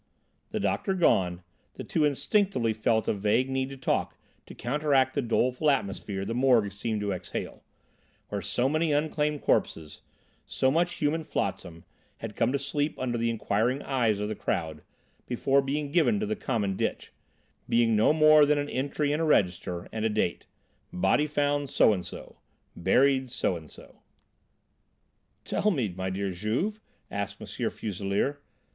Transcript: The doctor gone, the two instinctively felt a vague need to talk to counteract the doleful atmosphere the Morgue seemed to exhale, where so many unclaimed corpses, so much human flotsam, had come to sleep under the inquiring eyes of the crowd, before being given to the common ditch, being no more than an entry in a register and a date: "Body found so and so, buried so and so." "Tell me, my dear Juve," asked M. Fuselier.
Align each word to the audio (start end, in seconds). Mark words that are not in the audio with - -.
The 0.49 0.59
doctor 0.59 0.95
gone, 0.95 1.43
the 1.75 1.83
two 1.83 2.05
instinctively 2.05 2.73
felt 2.73 3.07
a 3.07 3.13
vague 3.13 3.51
need 3.51 3.69
to 3.69 3.77
talk 3.77 4.17
to 4.47 4.55
counteract 4.55 5.13
the 5.13 5.21
doleful 5.21 5.69
atmosphere 5.69 6.25
the 6.25 6.33
Morgue 6.33 6.71
seemed 6.71 7.01
to 7.01 7.11
exhale, 7.11 7.61
where 8.29 8.41
so 8.41 8.67
many 8.67 8.91
unclaimed 8.91 9.43
corpses, 9.43 10.01
so 10.47 10.71
much 10.71 10.95
human 10.95 11.23
flotsam, 11.23 11.85
had 12.17 12.35
come 12.35 12.51
to 12.51 12.57
sleep 12.57 12.97
under 12.97 13.15
the 13.15 13.29
inquiring 13.29 13.83
eyes 13.83 14.19
of 14.19 14.27
the 14.27 14.33
crowd, 14.33 14.81
before 15.27 15.61
being 15.61 15.91
given 15.91 16.19
to 16.19 16.25
the 16.25 16.35
common 16.35 16.75
ditch, 16.75 17.11
being 17.69 17.95
no 17.95 18.11
more 18.11 18.43
than 18.47 18.57
an 18.57 18.69
entry 18.69 19.11
in 19.11 19.19
a 19.19 19.23
register 19.25 19.87
and 19.91 20.03
a 20.03 20.09
date: 20.09 20.47
"Body 20.91 21.27
found 21.27 21.69
so 21.69 21.93
and 21.93 22.03
so, 22.03 22.37
buried 22.75 23.29
so 23.29 23.55
and 23.55 23.69
so." 23.69 24.01
"Tell 25.45 25.69
me, 25.69 25.89
my 25.89 26.09
dear 26.09 26.31
Juve," 26.31 26.79
asked 27.11 27.39
M. 27.39 27.45
Fuselier. 27.69 28.39